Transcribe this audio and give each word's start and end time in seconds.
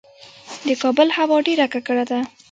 د 0.67 0.69
کابل 0.81 1.07
هوا 1.17 1.37
ډیره 1.47 1.65
ککړه 1.73 2.05
ده 2.09 2.19